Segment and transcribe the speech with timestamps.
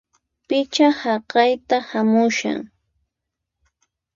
[0.47, 2.59] Pichá haqayta hamushan!